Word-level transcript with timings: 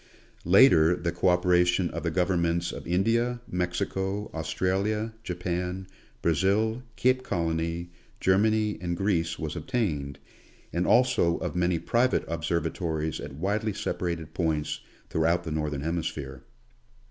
Later, 0.45 0.95
the 0.95 1.11
co 1.11 1.27
operation 1.29 1.91
of 1.91 2.01
the 2.01 2.09
Governments 2.09 2.71
of 2.71 2.87
India, 2.87 3.39
Mexico, 3.47 4.31
Australia, 4.33 5.13
Japan, 5.23 5.85
Brazil, 6.23 6.81
Cape 6.95 7.21
Colony, 7.21 7.91
Germany, 8.19 8.79
and 8.81 8.97
Greece, 8.97 9.37
was 9.37 9.55
obtained, 9.55 10.17
and 10.73 10.87
also 10.87 11.37
of 11.37 11.55
many 11.55 11.77
private 11.77 12.25
observatories 12.27 13.19
at 13.19 13.35
widely 13.35 13.73
separated 13.73 14.33
points 14.33 14.79
throughout 15.11 15.43
the 15.43 15.51
Northern 15.51 15.81
Hemisphere. 15.81 16.41